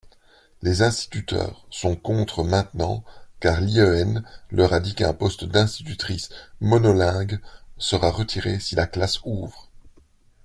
[0.63, 3.03] Les instituteurs sont contre maintenant
[3.39, 7.39] car l’IEN leur a dit qu’un poste d’institutrice monolingue
[7.77, 9.69] sera retiré si la classe ouvre.